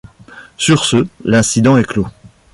Sur 0.57 0.85
ce, 0.85 1.05
l'incident 1.25 1.77
est 1.77 1.83
clos… 1.85 2.07